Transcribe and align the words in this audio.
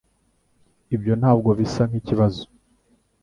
Ibyo 0.95 1.13
ntabwo 1.21 1.49
bisa 1.59 1.81
nkikibazo. 1.89 2.43